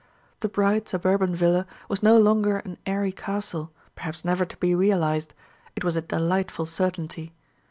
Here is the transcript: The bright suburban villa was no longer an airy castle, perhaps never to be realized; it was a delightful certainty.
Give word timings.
The 0.39 0.49
bright 0.49 0.89
suburban 0.89 1.35
villa 1.35 1.67
was 1.87 2.01
no 2.01 2.17
longer 2.17 2.57
an 2.57 2.79
airy 2.87 3.11
castle, 3.11 3.69
perhaps 3.93 4.25
never 4.25 4.45
to 4.45 4.57
be 4.57 4.73
realized; 4.73 5.35
it 5.75 5.83
was 5.83 5.95
a 5.95 6.01
delightful 6.01 6.65
certainty. 6.65 7.35